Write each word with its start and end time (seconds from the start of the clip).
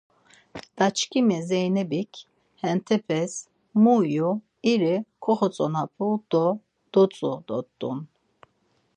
Daçkimi 0.77 1.37
Zeynebik, 1.49 2.11
hentepes 2.63 3.33
mu 3.81 3.95
ivu 4.17 4.29
iri 4.71 4.95
koxotzonapu 5.23 6.07
do 6.31 6.45
dutzu 6.91 7.31
dort̆un. 7.47 7.97